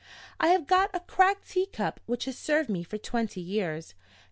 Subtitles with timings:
[0.39, 3.93] I have got a cracked tea cup which has served me for twenty years.